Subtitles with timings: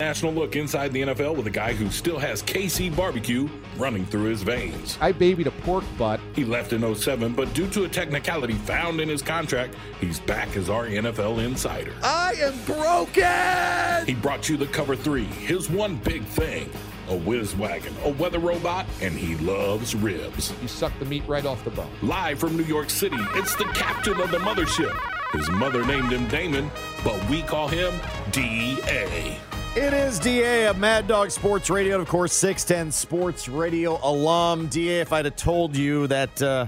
[0.00, 4.24] National look inside the NFL with a guy who still has KC barbecue running through
[4.24, 4.98] his veins.
[5.00, 6.18] I babied a pork butt.
[6.34, 10.56] He left in 07, but due to a technicality found in his contract, he's back
[10.56, 11.94] as our NFL insider.
[12.02, 14.06] I am broken!
[14.06, 16.68] He brought you the cover three, his one big thing
[17.08, 20.52] a whiz wagon, a weather robot, and he loves ribs.
[20.62, 21.90] You suck the meat right off the bone.
[22.00, 24.96] Live from New York City, it's the captain of the mothership.
[25.32, 26.70] His mother named him Damon,
[27.04, 27.92] but we call him
[28.30, 29.38] D.A.
[29.74, 34.66] It is DA of Mad Dog Sports Radio, and of course, 610 Sports Radio alum.
[34.66, 36.66] DA, if I'd have told you that uh,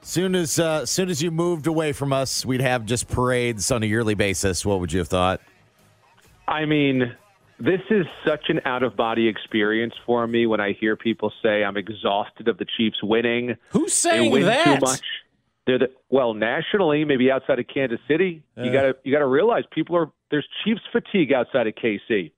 [0.00, 3.82] soon as uh, soon as you moved away from us, we'd have just parades on
[3.82, 5.42] a yearly basis, what would you have thought?
[6.46, 7.14] I mean,
[7.60, 11.64] this is such an out of body experience for me when I hear people say
[11.64, 13.56] I'm exhausted of the Chiefs winning.
[13.72, 14.64] Who's They saying win that?
[14.80, 15.02] too much.
[15.66, 18.42] They're the well nationally, maybe outside of Kansas City.
[18.56, 22.32] you gotta you gotta realize people are there's Chiefs fatigue outside of KC,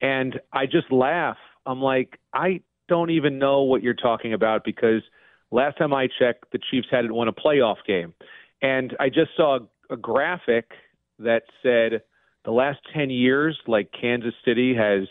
[0.00, 1.36] and I just laugh.
[1.66, 5.02] I'm like I don't even know what you're talking about because
[5.50, 8.14] last time I checked, the Chiefs hadn't won a playoff game,
[8.62, 9.58] and I just saw
[9.90, 10.70] a, graphic
[11.18, 12.02] that said
[12.44, 15.08] the last 10 years, like Kansas City has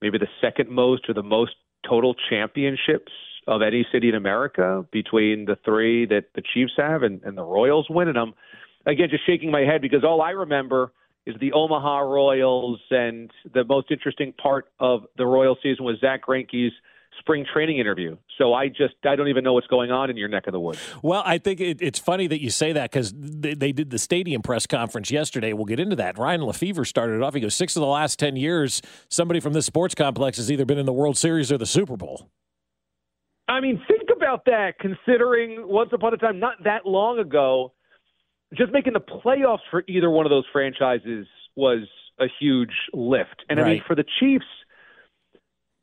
[0.00, 1.52] maybe the second most or the most
[1.88, 3.12] total championships
[3.46, 7.42] of any city in America between the three that the Chiefs have and, and the
[7.42, 8.08] Royals win.
[8.08, 8.34] And I'm,
[8.86, 10.92] again, just shaking my head because all I remember
[11.28, 12.80] is the Omaha Royals.
[12.90, 16.72] And the most interesting part of the Royal season was Zach Greinke's
[17.18, 18.16] spring training interview.
[18.38, 20.60] So I just, I don't even know what's going on in your neck of the
[20.60, 20.78] woods.
[21.02, 23.98] Well, I think it, it's funny that you say that because they, they did the
[23.98, 25.52] stadium press conference yesterday.
[25.52, 26.16] We'll get into that.
[26.16, 27.34] Ryan Lefebvre started it off.
[27.34, 28.80] He goes, six of the last 10 years,
[29.10, 31.96] somebody from this sports complex has either been in the World Series or the Super
[31.96, 32.30] Bowl.
[33.48, 37.72] I mean, think about that considering once upon a time, not that long ago,
[38.54, 41.26] just making the playoffs for either one of those franchises
[41.56, 41.86] was
[42.18, 43.44] a huge lift.
[43.48, 44.46] And I mean, for the Chiefs,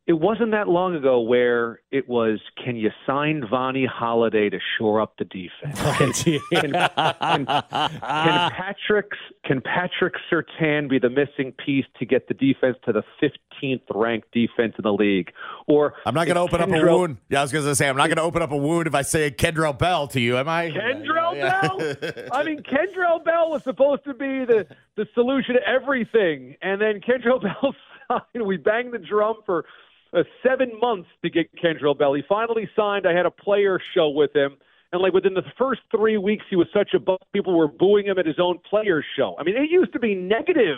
[0.07, 5.01] it wasn't that long ago where it was, can you sign Vonnie Holliday to shore
[5.01, 5.81] up the defense?
[5.97, 6.11] Can,
[6.51, 9.11] can, can, can Patrick
[9.45, 14.31] can Patrick Surtain be the missing piece to get the defense to the 15th ranked
[14.31, 15.31] defense in the league?
[15.67, 17.17] Or I'm not going to is open up a wound.
[17.29, 18.95] Yeah, I was going to say, I'm not going to open up a wound if
[18.95, 20.69] I say Kendrell Bell to you, am I?
[20.69, 21.61] Kendrell Yeah.
[21.61, 22.27] Bell.
[22.31, 24.67] I mean, Kendrell Bell was supposed to be the
[24.97, 27.75] the solution to everything, and then Kendrell Bell
[28.07, 28.45] signed.
[28.45, 29.65] We banged the drum for
[30.15, 32.13] uh, seven months to get Kendrell Bell.
[32.13, 33.05] He finally signed.
[33.07, 34.57] I had a player show with him,
[34.91, 37.17] and like within the first three weeks, he was such a buzz.
[37.33, 39.35] People were booing him at his own player show.
[39.39, 40.77] I mean, it used to be negative.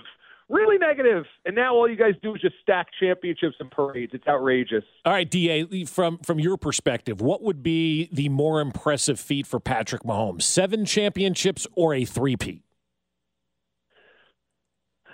[0.50, 1.26] Really negative.
[1.44, 4.14] and now all you guys do is just stack championships and parades.
[4.14, 4.86] It's outrageous.
[5.04, 9.60] All right, Da, from from your perspective, what would be the more impressive feat for
[9.60, 10.44] Patrick Mahomes?
[10.44, 12.62] Seven championships or a three-peat?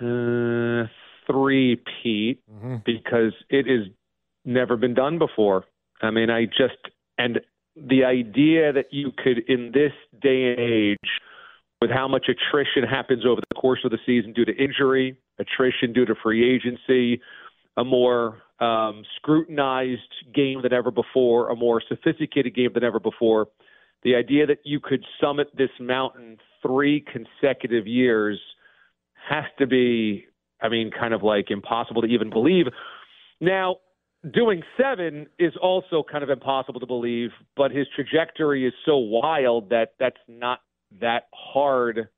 [0.00, 0.86] Uh,
[1.26, 2.40] three, Pete,
[2.84, 3.88] because it has
[4.44, 5.64] never been done before.
[6.02, 6.78] I mean, I just
[7.18, 7.40] and
[7.76, 11.10] the idea that you could, in this day and age,
[11.80, 15.92] with how much attrition happens over the course of the season due to injury, attrition
[15.92, 17.20] due to free agency,
[17.76, 20.00] a more um, scrutinized
[20.34, 23.48] game than ever before, a more sophisticated game than ever before.
[24.02, 28.40] The idea that you could summit this mountain three consecutive years
[29.28, 30.26] has to be,
[30.62, 32.66] I mean, kind of like impossible to even believe.
[33.40, 33.78] Now,
[34.32, 39.70] doing seven is also kind of impossible to believe, but his trajectory is so wild
[39.70, 40.60] that that's not
[41.00, 42.08] that hard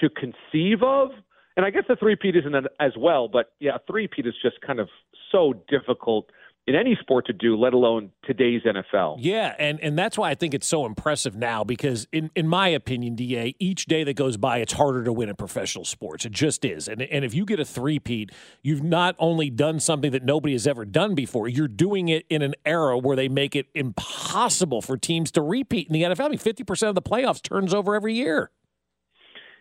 [0.00, 1.10] to conceive of.
[1.56, 4.78] And I guess the three-peat isn't as well, but yeah, a three-peat is just kind
[4.78, 4.88] of
[5.32, 6.30] so difficult
[6.68, 9.16] in any sport to do, let alone today's NFL.
[9.20, 12.68] Yeah, and and that's why I think it's so impressive now because in in my
[12.68, 16.26] opinion, DA, each day that goes by it's harder to win in professional sports.
[16.26, 16.86] It just is.
[16.86, 18.32] And and if you get a three-peat,
[18.62, 22.42] you've not only done something that nobody has ever done before, you're doing it in
[22.42, 26.26] an era where they make it impossible for teams to repeat in the NFL.
[26.26, 28.50] I mean, 50% of the playoffs turns over every year.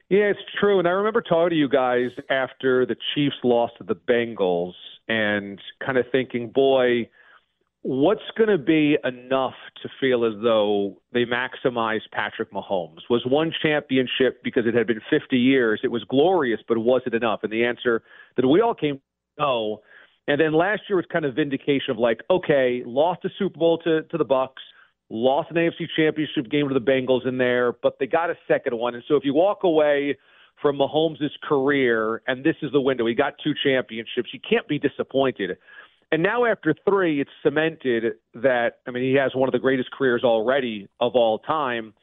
[0.09, 0.79] Yeah, it's true.
[0.79, 4.73] And I remember talking to you guys after the Chiefs lost to the Bengals
[5.07, 7.09] and kind of thinking, boy,
[7.81, 12.99] what's going to be enough to feel as though they maximized Patrick Mahomes?
[13.09, 15.79] Was one championship because it had been 50 years?
[15.83, 17.41] It was glorious, but was it enough?
[17.43, 18.03] And the answer
[18.35, 18.99] that we all came
[19.37, 19.81] no.
[20.27, 23.77] And then last year was kind of vindication of like, okay, lost the Super Bowl
[23.79, 24.61] to to the Bucks,
[25.09, 28.77] lost an AFC Championship game to the Bengals in there, but they got a second
[28.77, 28.95] one.
[28.95, 30.17] And so if you walk away
[30.61, 33.05] from Mahomes' career, and this is the window.
[33.05, 34.29] He got two championships.
[34.33, 35.57] You can't be disappointed.
[36.11, 39.91] And now after three, it's cemented that I mean he has one of the greatest
[39.91, 41.93] careers already of all time.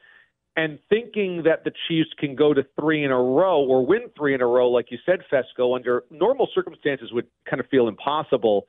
[0.57, 4.33] And thinking that the Chiefs can go to three in a row or win three
[4.33, 8.67] in a row, like you said, Fescoe, under normal circumstances would kind of feel impossible.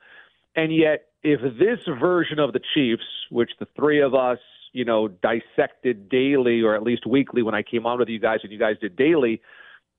[0.57, 4.39] And yet, if this version of the Chiefs, which the three of us,
[4.73, 8.39] you know, dissected daily or at least weekly when I came on with you guys
[8.43, 9.41] and you guys did daily,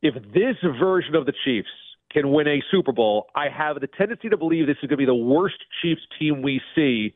[0.03, 1.69] if this version of the Chiefs
[2.13, 4.97] can win a Super Bowl, I have the tendency to believe this is going to
[4.97, 7.15] be the worst Chiefs team we see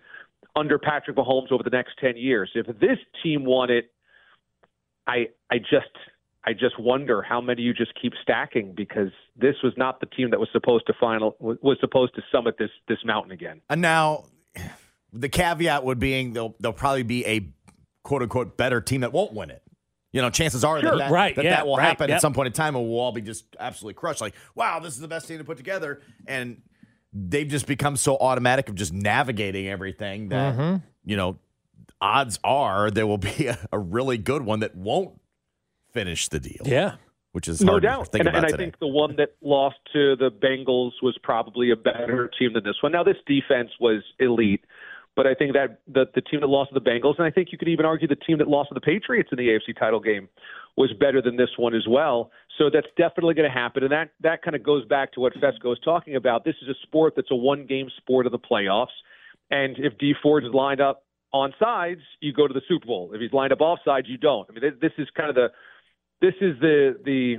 [0.54, 2.50] under Patrick Mahomes over the next 10 years.
[2.54, 3.90] If this team won it,
[5.06, 5.90] I I just
[6.44, 10.30] I just wonder how many you just keep stacking because this was not the team
[10.30, 13.60] that was supposed to final was supposed to summit this this mountain again.
[13.70, 14.26] And now
[15.12, 17.48] the caveat would being they'll they'll probably be a
[18.02, 19.61] quote unquote better team that won't win it.
[20.12, 22.16] You know, chances are Sure, that that, right, that, yeah, that will right, happen yep.
[22.16, 24.20] at some point in time, and we'll all be just absolutely crushed.
[24.20, 26.60] Like, wow, this is the best team to put together, and
[27.14, 30.76] they've just become so automatic of just navigating everything that Mm-hmm.
[31.04, 31.38] you know,
[32.00, 35.18] odds are there will be a, a really good one that won't
[35.92, 36.62] finish the deal.
[36.64, 36.96] Yeah.
[37.32, 38.04] which is No hard doubt.
[38.06, 41.16] to think And, about and I think the one that lost to the Bengals was
[41.22, 42.92] probably a better team than this one.
[42.92, 44.64] Now, this defense was elite,
[45.14, 47.48] but I think that the, the team that lost to the Bengals, and I think
[47.52, 50.00] you could even argue the team that lost to the Patriots in the AFC title
[50.00, 50.28] game
[50.76, 52.30] was better than this one as well.
[52.56, 53.82] So that's definitely going to happen.
[53.82, 56.44] And that, that kind of goes back to what Fescoe was talking about.
[56.44, 58.86] This is a sport that's a one game sport of the playoffs.
[59.50, 63.10] And if Dee Ford is lined up on sides, you go to the Super Bowl.
[63.12, 64.48] If he's lined up off sides, you don't.
[64.48, 65.48] I mean, this is kind of the
[66.22, 67.36] this is the the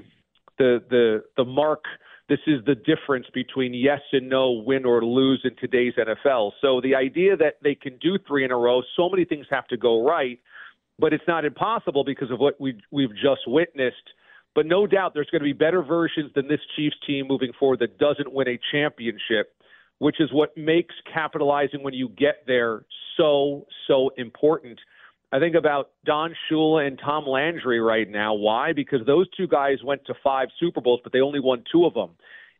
[0.57, 1.85] the the the mark.
[2.29, 6.51] This is the difference between yes and no, win or lose in today's NFL.
[6.61, 9.67] So the idea that they can do three in a row, so many things have
[9.67, 10.39] to go right,
[10.97, 14.09] but it's not impossible because of what we we've just witnessed.
[14.55, 17.79] But no doubt there's going to be better versions than this Chiefs team moving forward
[17.79, 19.55] that doesn't win a championship,
[19.97, 22.85] which is what makes capitalizing when you get there
[23.17, 24.79] so so important.
[25.33, 28.35] I think about Don Shula and Tom Landry right now.
[28.35, 28.71] Why?
[28.71, 31.95] Because those two guys went to five Super Bowls, but they only won two of
[31.95, 32.11] them.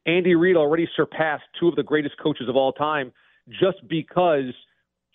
[0.07, 3.13] Andy Reid already surpassed two of the greatest coaches of all time
[3.47, 4.51] just because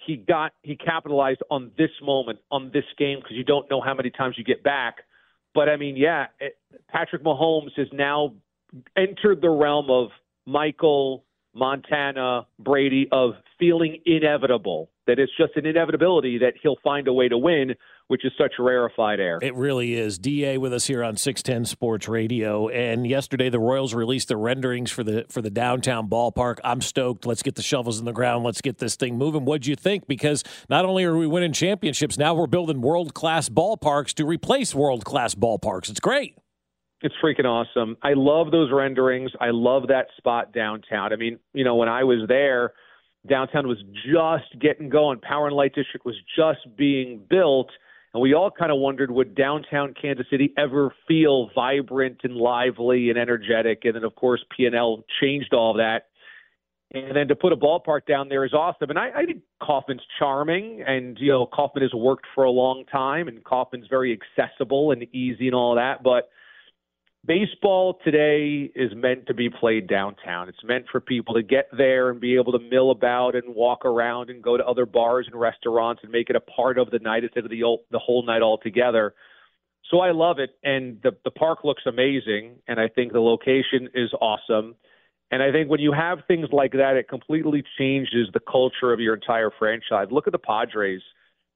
[0.06, 3.93] he got he capitalized on this moment, on this game, because you don't know how
[3.93, 4.99] many times you get back.
[5.52, 6.56] But I mean, yeah, it,
[6.88, 8.34] Patrick Mahomes has now
[8.96, 10.10] entered the realm of
[10.46, 11.25] Michael,
[11.55, 14.91] Montana, Brady of feeling inevitable.
[15.06, 17.75] That it's just an inevitability that he'll find a way to win,
[18.09, 19.39] which is such rarefied air.
[19.41, 20.19] It really is.
[20.19, 22.69] DA with us here on 610 Sports Radio.
[22.69, 26.59] And yesterday the Royals released the renderings for the for the downtown ballpark.
[26.62, 27.25] I'm stoked.
[27.25, 28.44] Let's get the shovels in the ground.
[28.44, 29.47] Let's get this thing moving.
[29.47, 30.06] What'd you think?
[30.06, 34.75] Because not only are we winning championships, now we're building world class ballparks to replace
[34.75, 35.89] world class ballparks.
[35.89, 36.37] It's great.
[37.00, 37.96] It's freaking awesome.
[38.02, 39.31] I love those renderings.
[39.40, 41.12] I love that spot downtown.
[41.12, 42.72] I mean, you know, when I was there,
[43.28, 45.20] downtown was just getting going.
[45.20, 47.70] Power and Light District was just being built.
[48.14, 53.10] And we all kind of wondered would downtown Kansas City ever feel vibrant and lively
[53.10, 53.82] and energetic?
[53.84, 56.06] And then, of course, P&L changed all that.
[56.93, 58.88] And then to put a ballpark down there is awesome.
[58.88, 62.84] And I, I think Kauffman's charming, and you know Kauffman has worked for a long
[62.90, 66.02] time, and Kauffman's very accessible and easy and all that.
[66.02, 66.31] But
[67.29, 70.49] baseball today is meant to be played downtown.
[70.49, 73.85] It's meant for people to get there and be able to mill about and walk
[73.85, 76.99] around and go to other bars and restaurants and make it a part of the
[76.99, 79.15] night instead of the ol- the whole night altogether.
[79.91, 83.89] So I love it, and the the park looks amazing, and I think the location
[83.94, 84.75] is awesome.
[85.31, 89.01] And I think when you have things like that, it completely changes the culture of
[89.01, 90.08] your entire franchise.
[90.11, 91.03] Look at the Padres.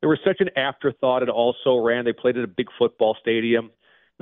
[0.03, 2.05] They were such an afterthought and also ran.
[2.05, 3.71] They played at a big football stadium.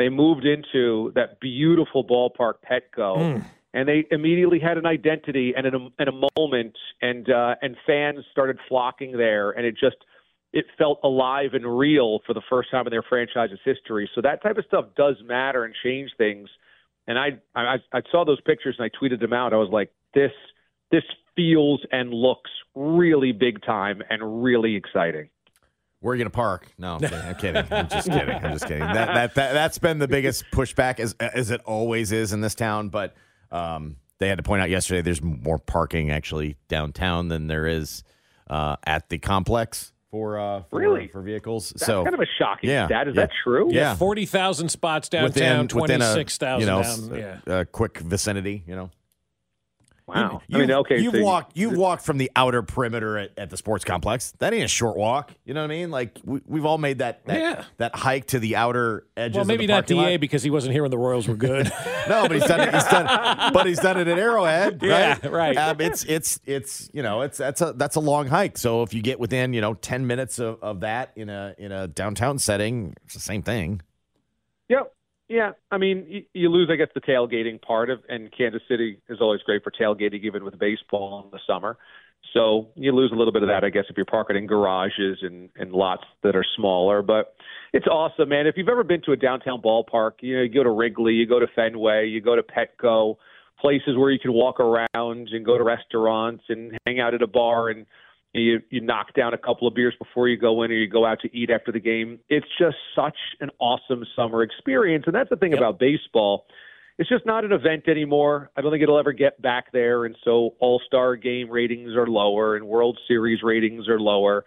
[0.00, 3.18] They moved into that beautiful ballpark, Petco,
[3.74, 8.24] and they immediately had an identity and a, and a moment, and uh, and fans
[8.32, 9.98] started flocking there, and it just
[10.54, 14.08] it felt alive and real for the first time in their franchise's history.
[14.14, 16.48] So that type of stuff does matter and change things.
[17.06, 19.52] And I I, I saw those pictures and I tweeted them out.
[19.52, 20.32] I was like, this
[20.90, 21.04] this
[21.36, 25.28] feels and looks really big time and really exciting.
[26.00, 26.66] Where are you going to park?
[26.78, 27.18] No, I'm kidding.
[27.18, 27.64] I'm kidding.
[27.70, 28.34] I'm just kidding.
[28.34, 28.80] I'm just kidding.
[28.80, 32.54] That, that, that, that's been the biggest pushback, as, as it always is in this
[32.54, 32.88] town.
[32.88, 33.14] But
[33.52, 38.02] um, they had to point out yesterday there's more parking actually downtown than there is
[38.48, 41.06] uh, at the complex for, uh, for Really?
[41.08, 41.68] for vehicles.
[41.70, 43.06] That's so kind of a shocking yeah, stat.
[43.08, 43.20] Is yeah.
[43.26, 43.68] that true?
[43.70, 43.94] Yeah.
[43.94, 47.20] Forty thousand spots downtown, within, twenty within a six thousand you know down.
[47.22, 47.60] s- Yeah.
[47.60, 48.64] a quick vicinity.
[48.66, 48.90] You know.
[50.14, 50.42] Wow.
[50.48, 50.98] You, I mean, okay.
[51.00, 51.56] You've so walked.
[51.56, 54.32] You've walked from the outer perimeter at, at the sports complex.
[54.38, 55.32] That ain't a short walk.
[55.44, 55.90] You know what I mean?
[55.90, 57.64] Like we, we've all made that that, Yeah.
[57.78, 59.34] that hike to the outer edges.
[59.36, 60.20] Well, of maybe the not parking DA lot.
[60.20, 61.70] because he wasn't here when the Royals were good.
[62.08, 62.74] No, but he's done it.
[62.74, 64.80] He's done, but he's done it at Arrowhead.
[64.82, 65.30] Yeah, right.
[65.30, 65.56] right.
[65.56, 68.58] Um, it's it's it's you know it's that's a that's a long hike.
[68.58, 71.70] So if you get within you know ten minutes of, of that in a in
[71.70, 73.82] a downtown setting, it's the same thing.
[74.68, 74.92] Yep.
[75.30, 75.52] Yeah.
[75.70, 79.40] I mean, you, lose, I guess, the tailgating part of, and Kansas City is always
[79.42, 81.78] great for tailgating, even with baseball in the summer.
[82.34, 85.18] So you lose a little bit of that, I guess, if you're parking in garages
[85.22, 87.00] and, and lots that are smaller.
[87.00, 87.34] But
[87.72, 88.48] it's awesome, man.
[88.48, 91.26] If you've ever been to a downtown ballpark, you know, you go to Wrigley, you
[91.26, 93.14] go to Fenway, you go to Petco,
[93.60, 94.88] places where you can walk around
[95.30, 97.86] and go to restaurants and hang out at a bar and
[98.32, 101.04] you you knock down a couple of beers before you go in or you go
[101.04, 102.20] out to eat after the game.
[102.28, 105.04] It's just such an awesome summer experience.
[105.06, 106.46] And that's the thing about baseball.
[106.98, 108.50] It's just not an event anymore.
[108.56, 110.04] I don't think it'll ever get back there.
[110.04, 114.44] And so all star game ratings are lower and World Series ratings are lower.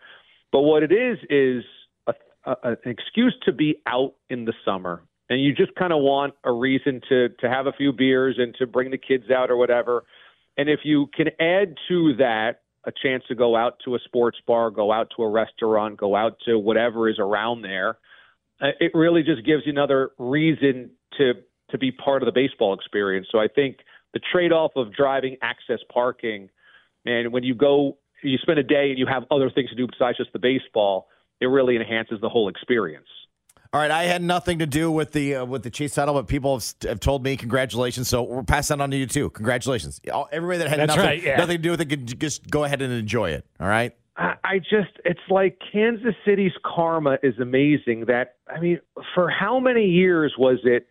[0.52, 1.64] But what it is is
[2.08, 2.14] a,
[2.46, 5.02] a, an excuse to be out in the summer.
[5.30, 8.54] And you just kind of want a reason to to have a few beers and
[8.60, 10.04] to bring the kids out or whatever.
[10.56, 14.38] And if you can add to that a chance to go out to a sports
[14.46, 17.98] bar, go out to a restaurant, go out to whatever is around there,
[18.62, 21.34] uh, it really just gives you another reason to
[21.70, 23.28] to be part of the baseball experience.
[23.32, 23.78] So I think
[24.14, 26.50] the trade-off of driving access parking,
[27.06, 29.88] and when you go, you spend a day and you have other things to do
[29.88, 31.08] besides just the baseball,
[31.42, 33.08] it really enhances the whole experience.
[33.74, 36.28] All right, I had nothing to do with the uh, with the Chiefs title, but
[36.28, 38.08] people have, have told me congratulations.
[38.08, 39.32] So we're passing that on to you too.
[39.32, 41.38] Congratulations, All- everybody that had That's nothing, right, yeah.
[41.38, 43.48] nothing to do with it, can just go ahead and enjoy it.
[43.60, 43.96] All right.
[44.16, 48.06] I I just, it's like Kansas City's karma is amazing.
[48.06, 48.80] That, I mean,
[49.16, 50.86] for how many years was it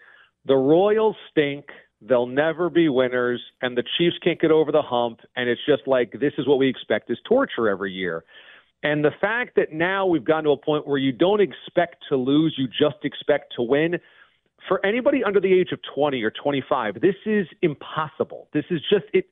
[0.45, 1.67] the Royals stink,
[2.01, 5.83] they'll never be winners, and the Chiefs can't get over the hump, and it's just
[5.87, 8.25] like, this is what we expect is torture every year.
[8.83, 12.17] And the fact that now we've gotten to a point where you don't expect to
[12.17, 13.99] lose, you just expect to win.
[14.69, 18.49] For anybody under the age of 20 or 25, this is impossible.
[18.53, 19.27] This is just it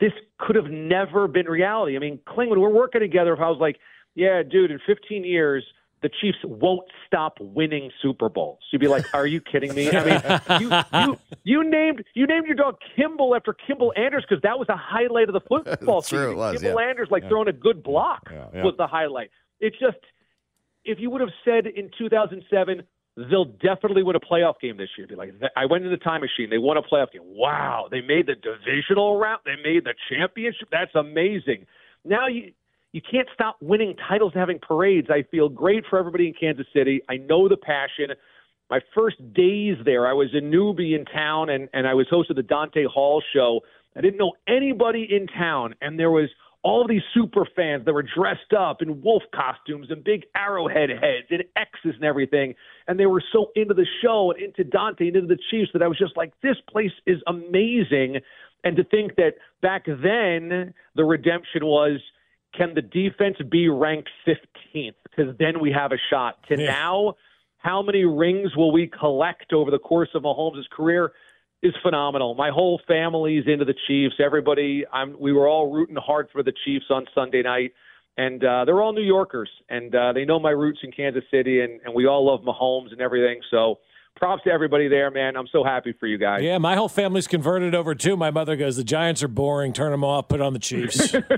[0.00, 1.96] this could have never been reality.
[1.96, 3.78] I mean, Kling, when we're working together, if I was like,
[4.14, 5.64] yeah, dude, in 15 years,
[6.02, 8.60] the Chiefs won't stop winning Super Bowls.
[8.70, 9.90] You'd be like, are you kidding me?
[9.90, 11.18] I mean, you, you,
[11.62, 15.28] you named you named your dog Kimble after Kimble Anders because that was a highlight
[15.28, 16.32] of the football That's true, season.
[16.32, 16.88] it was, Kimble yeah.
[16.88, 17.28] Anders like Yeah.
[17.30, 18.62] throwing a good block yeah.
[18.62, 19.30] was the highlight.
[19.60, 19.96] It's just
[20.84, 22.82] if you would have said in 2007
[23.30, 25.04] they'll definitely win a playoff game this year.
[25.08, 26.50] Be like, I went in the time machine.
[26.50, 27.22] They won a playoff game.
[27.24, 29.40] Wow, they made the divisional round.
[29.44, 30.68] They made the championship.
[30.70, 31.66] That's amazing.
[32.04, 32.52] Now you
[32.92, 35.08] you can't stop winning titles and having parades.
[35.10, 37.02] I feel great for everybody in Kansas City.
[37.08, 38.14] I know the passion.
[38.70, 42.36] My first days there, I was a newbie in town, and and I was hosting
[42.36, 43.60] the Dante Hall show.
[43.96, 46.28] I didn't know anybody in town, and there was
[46.62, 51.28] all these super fans that were dressed up in wolf costumes and big arrowhead heads
[51.30, 52.54] and X's and everything.
[52.88, 55.82] And they were so into the show and into Dante and into the Chiefs that
[55.82, 58.16] I was just like, this place is amazing.
[58.64, 62.00] And to think that back then the redemption was
[62.56, 64.94] can the defense be ranked 15th?
[65.04, 66.38] Because then we have a shot.
[66.48, 66.70] To Yeah.
[66.70, 67.14] now,
[67.58, 71.12] how many rings will we collect over the course of Mahomes' career?
[71.62, 72.34] is phenomenal.
[72.34, 74.14] My whole family's into the Chiefs.
[74.20, 75.18] Everybody, I'm.
[75.18, 77.72] We were all rooting hard for the Chiefs on Sunday night,
[78.16, 81.60] and uh, they're all New Yorkers, and uh, they know my roots in Kansas City,
[81.60, 83.40] and, and we all love Mahomes and everything.
[83.50, 83.78] So,
[84.18, 85.36] props to everybody there, man.
[85.36, 86.42] I'm so happy for you guys.
[86.42, 88.16] Yeah, my whole family's converted over too.
[88.16, 89.72] My mother goes, "The Giants are boring.
[89.72, 90.28] Turn them off.
[90.28, 91.14] Put on the Chiefs."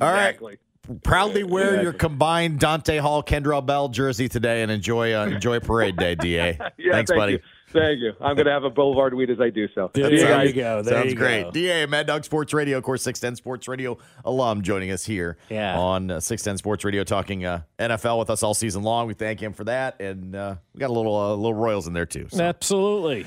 [0.00, 0.28] All right.
[0.30, 0.58] exactly.
[1.02, 1.98] Proudly wear your Exactly.
[1.98, 6.24] combined Dante Hall Kendrell Bell jersey today and enjoy uh, enjoy Parade Day, Da.
[6.78, 7.32] Yeah, Thanks, thank buddy.
[7.34, 7.38] You.
[7.76, 8.12] Thank you.
[8.20, 9.90] I'm going to have a Boulevard Wheat as I do so.
[9.94, 10.82] There See you you go.
[10.82, 11.44] There Sounds you great.
[11.44, 11.50] go.
[11.50, 15.78] DA, Mad Dog Sports Radio, of course, 610 Sports Radio alum joining us here Yeah.
[15.78, 19.06] on uh, 610 Sports Radio talking uh, NFL with us all season long.
[19.06, 20.00] We thank him for that.
[20.00, 22.26] And uh, we got a little uh, little Royals in there, too.
[22.30, 22.42] So.
[22.42, 23.26] Absolutely.